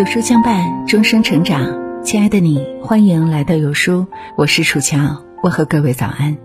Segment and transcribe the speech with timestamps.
[0.00, 2.02] 有书相伴，终生成长。
[2.02, 4.98] 亲爱的你，欢迎来到有书，我是楚乔，
[5.42, 6.38] 问候各位早安。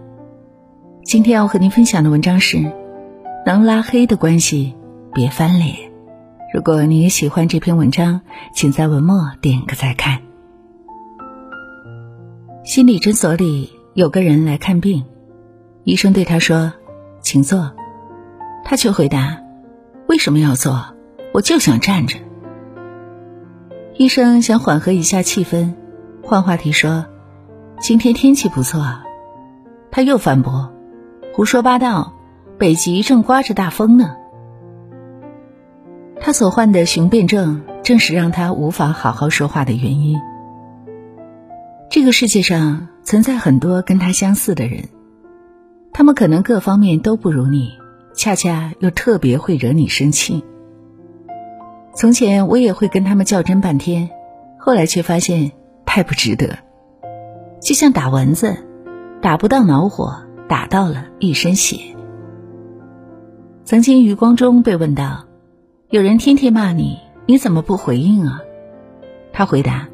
[1.05, 2.57] 今天要和您分享的文章是：
[3.45, 4.75] 能拉黑的关系，
[5.13, 5.73] 别翻脸。
[6.53, 8.19] 如果你也喜欢这篇文章，
[8.53, 10.19] 请在文末点个再看。
[12.65, 15.05] 心理诊所里有个人来看病，
[15.85, 16.73] 医生对他说
[17.23, 17.71] ：“请坐。”
[18.65, 19.37] 他却回答
[20.09, 20.93] ：“为什么要坐？
[21.33, 22.17] 我就想站着。”
[23.97, 25.73] 医生想缓和一下气氛，
[26.21, 27.05] 换话题说
[27.79, 28.85] ：“今天天气不错。”
[29.89, 30.73] 他又反驳
[31.33, 32.13] ：“胡说八道，
[32.57, 34.17] 北极正刮着大风呢。”
[36.19, 40.19] 他所患的雄辩症，正是让他无法好好说话的原因。
[41.89, 44.89] 这个世界上存在很多跟他相似的人，
[45.93, 47.71] 他们可能各方面都不如你，
[48.13, 50.43] 恰恰又特别会惹你生气。
[51.95, 54.09] 从前我也会跟他们较真半天，
[54.59, 55.53] 后来却发现
[55.85, 56.57] 太不值得。
[57.61, 58.57] 就像打蚊子，
[59.21, 60.13] 打不到恼火，
[60.49, 61.77] 打到了一身血。
[63.63, 65.23] 曾经余光中被问到
[65.89, 68.41] ：“有人天天骂你，你怎么不回应啊？”
[69.31, 69.87] 他回答：“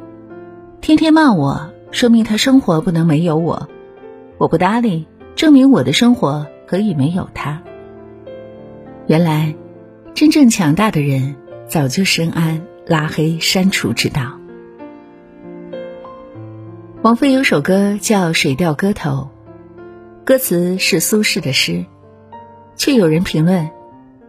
[0.81, 3.67] 天天骂我，说明他生活不能没有我；
[4.39, 7.61] 我不搭理，证明我的生活可以没有他。”
[9.05, 9.55] 原来，
[10.15, 11.35] 真正强大的人。
[11.71, 14.37] 早就深谙拉黑删除之道。
[17.01, 19.29] 王菲有首歌叫《水调歌头》，
[20.25, 21.85] 歌词是苏轼的诗，
[22.75, 23.69] 却有人评论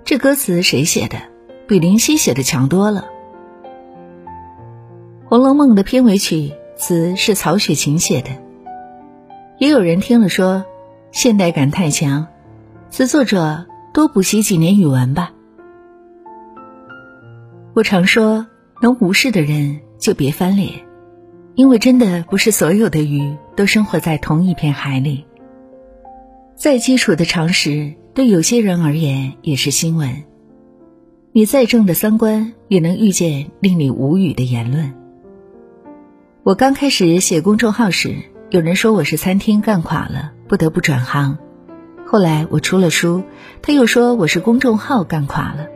[0.04, 1.18] 这歌词谁写的，
[1.66, 3.06] 比林夕写的强多了。
[5.28, 8.30] 《红楼梦》的片尾曲词是曹雪芹写的，
[9.58, 10.64] 也有人听了说
[11.10, 12.28] 现代感太强，
[12.90, 15.32] 词作者多补习几年语文吧。
[17.74, 18.46] 我常说，
[18.82, 20.84] 能无视的人就别翻脸，
[21.54, 25.24] 因为真的不是所有的鱼都生活在同一片海里。
[26.54, 30.24] 再基础的常识，对有些人而言也是新闻。
[31.32, 34.92] 你再正的三观，也能遇见令你无语的言论。
[36.42, 38.16] 我刚开始写公众号时，
[38.50, 41.38] 有人说我是餐厅干垮了，不得不转行。
[42.04, 43.22] 后来我出了书，
[43.62, 45.68] 他又说我是公众号干垮了。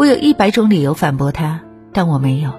[0.00, 1.60] 我有一百种理由反驳他，
[1.92, 2.52] 但我没有，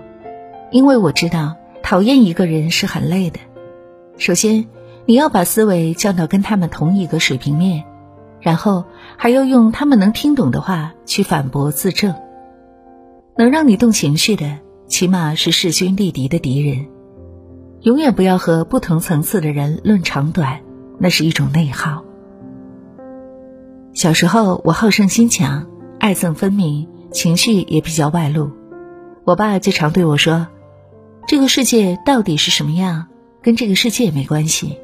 [0.69, 3.39] 因为我知道讨厌一个人是很累的。
[4.17, 4.67] 首先，
[5.07, 7.83] 你要把思维降到跟他们同一个水平面，
[8.41, 8.85] 然后
[9.17, 12.13] 还要用他们能听懂的话去反驳自证。
[13.35, 16.85] 能让你动情绪的，起码是势均力敌的敌人。
[17.81, 20.59] 永远不要和不同层次的人论长短，
[20.99, 22.03] 那是一种内耗。
[23.95, 25.65] 小时候，我好胜心强，
[25.97, 26.87] 爱憎分明。
[27.11, 28.51] 情绪也比较外露，
[29.25, 30.47] 我爸就常对我说
[31.27, 33.07] ：“这个世界到底是什么样，
[33.41, 34.77] 跟这个世界没关系，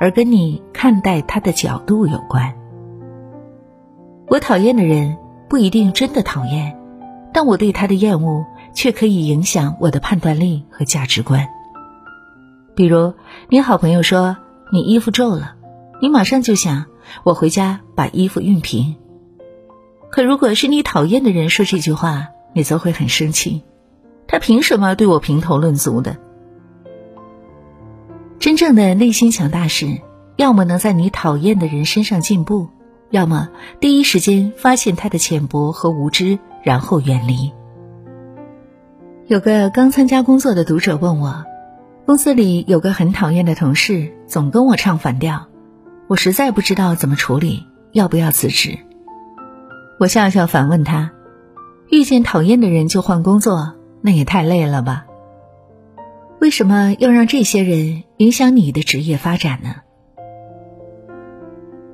[0.00, 2.54] 而跟你看待他的角度有关。”
[4.28, 5.16] 我讨厌的人
[5.48, 6.78] 不一定真的讨厌，
[7.32, 8.44] 但我对他的厌恶
[8.74, 11.48] 却可以影响我的判断力和价值观。
[12.74, 13.14] 比如，
[13.48, 14.36] 你好朋友说
[14.72, 15.54] 你衣服皱了，
[16.00, 16.86] 你马上就想
[17.24, 18.96] 我回家把衣服熨平。
[20.10, 23.62] 可如果是你讨厌的人说这句话，你则会很生气。
[24.28, 26.16] 他凭什么对我评头论足的？
[28.38, 30.00] 真正的内心强大是，
[30.36, 32.68] 要么能在你讨厌的人身上进步，
[33.10, 33.48] 要么
[33.80, 37.52] 第一时间发现他的浅薄和无知，然后远离。
[39.26, 41.44] 有个刚参加工作的读者问我，
[42.04, 45.46] 公司里有个很讨厌的同事，总跟我唱反调，
[46.06, 48.78] 我实在不知道怎么处理，要不要辞职？
[49.98, 51.12] 我笑笑反问他
[51.90, 55.06] ：“遇见讨厌的人就换工作，那也太累了吧？
[56.38, 59.76] 为什么要让这些人影响你的职业发展呢？”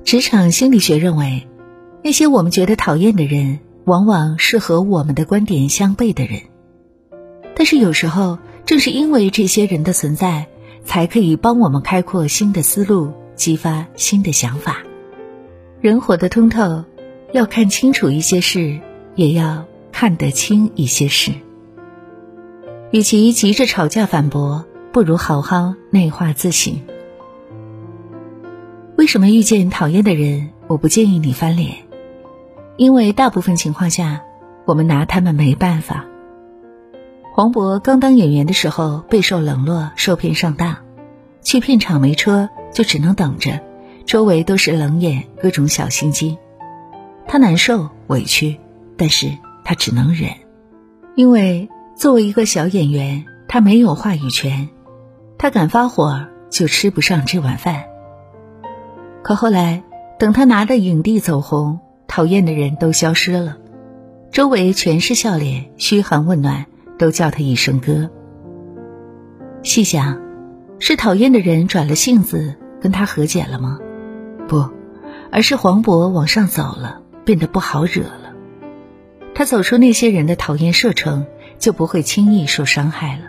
[0.03, 1.47] 职场心理学认为，
[2.03, 6.41] 那些我们觉得讨厌的人，往往是和我们的观点相悖的人。
[7.55, 10.47] 但是有时候，正是因为这些人的存在，
[10.83, 14.79] 才可以帮我们开阔新的思路，激发新的想法。
[15.79, 16.83] 人活得通透。
[17.33, 18.79] 要看清楚一些事，
[19.15, 21.31] 也要看得清一些事。
[22.91, 26.79] 与其急着吵架反驳，不如好好内化自省。
[28.95, 31.77] 为什么遇见讨厌的人，我不建议你翻脸？
[32.77, 34.21] 因为大部分情况下，
[34.65, 36.05] 我们拿他们没办法。
[37.33, 40.77] 黄渤刚当演员的时候，备受冷落，受骗上当，
[41.41, 43.59] 去片场没车，就只能等着，
[44.05, 46.37] 周围都是冷眼，各种小心机。
[47.33, 48.59] 他难受委屈，
[48.95, 50.29] 但是他只能忍，
[51.15, 54.69] 因为作为一个小演员，他没有话语权，
[55.39, 57.85] 他敢发火就吃不上这碗饭。
[59.23, 59.81] 可后来，
[60.19, 63.57] 等他拿着影帝走红，讨厌的人都消失了，
[64.31, 66.67] 周围全是笑脸，嘘寒问暖，
[66.99, 68.11] 都叫他一声哥。
[69.63, 70.21] 细想，
[70.77, 73.79] 是讨厌的人转了性子跟他和解了吗？
[74.47, 74.69] 不，
[75.31, 78.33] 而是黄渤往上走了，变得不好惹了。
[79.35, 81.25] 他走出那些人的讨厌射程，
[81.57, 83.23] 就不会轻易受伤害了。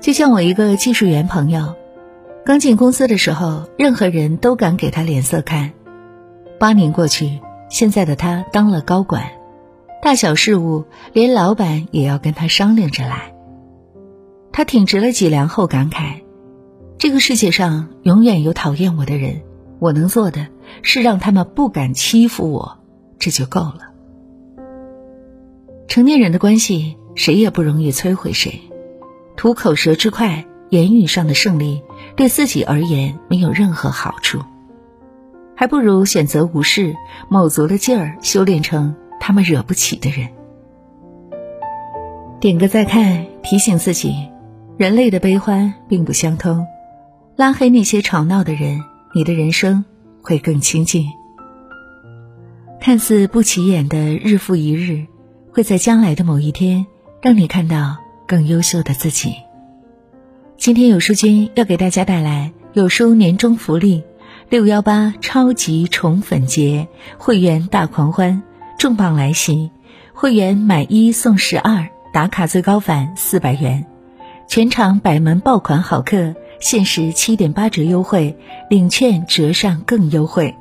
[0.00, 1.74] 就像我一个技术员朋友，
[2.44, 5.72] 刚进公司的时候，任何人都敢给他脸色看。
[6.58, 9.24] 八年过去，现在的他当了高管，
[10.00, 13.34] 大小事务连老板也要跟他商量着来。
[14.50, 16.22] 他挺直了脊梁后感慨
[16.98, 19.42] ：“这个世界上永远有讨厌我的人，
[19.78, 20.46] 我能做的
[20.82, 22.78] 是让他们不敢欺负我，
[23.18, 23.92] 这就够了。”
[25.88, 28.60] 成年人的关系，谁也不容易摧毁谁。
[29.36, 31.82] 图口舌之快，言语上的胜利，
[32.16, 34.40] 对自己而言没有任何好处，
[35.56, 36.94] 还不如选择无视，
[37.28, 40.28] 卯足了劲儿修炼成他们惹不起的人。
[42.40, 44.14] 点个再看，提醒自己。
[44.76, 46.64] 人类的悲欢并不相通，
[47.34, 49.84] 拉黑那些吵闹的人，你的人生
[50.28, 51.06] 会更亲近。
[52.78, 55.06] 看似不起眼的日复一日，
[55.50, 56.84] 会在将来的某一天，
[57.22, 57.96] 让你看到
[58.26, 59.32] 更优秀的自己。
[60.58, 64.04] 今天有书君要给大家带来有书年终福利：
[64.50, 68.42] 六幺八超级宠粉节，会员大狂欢，
[68.78, 69.70] 重磅来袭！
[70.12, 73.86] 会员买一送十二，打卡最高返四百元。
[74.46, 78.36] 全场百门爆款好课，限时七点八折优惠，
[78.68, 80.54] 领券折上更优惠。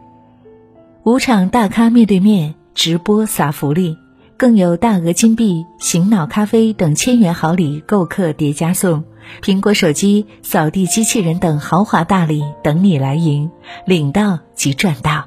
[1.03, 3.97] 五场大咖面对面直播撒福利，
[4.37, 9.03] 更有大额金币、醒脑咖啡等千元好礼购客叠加送，
[9.41, 13.49] 苹果手机、扫地机器人等豪华大礼等你来赢，
[13.85, 15.25] 领到即赚到。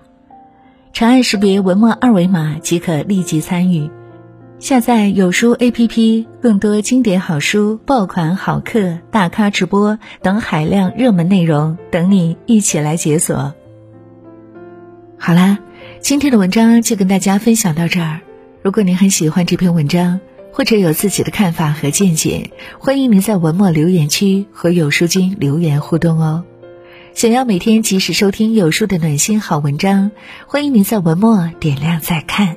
[0.92, 3.90] 长按识别文末二维码即可立即参与。
[4.60, 13.54] 下载有书 APP，更多经典好书、爆款好课、大咖直播等海量热门内容等你一起来解锁。
[15.18, 15.60] 好啦，
[16.02, 18.20] 今天的文章就跟大家分享到这儿。
[18.60, 20.20] 如果您很喜欢这篇文章，
[20.52, 26.44] 或者有自己的看法和见解，欢迎您在文末留言区和有书君留言互动哦。
[27.14, 30.10] 想要每天及时收听有书的暖心好文章，
[30.46, 32.56] 欢迎您在文末点亮再看。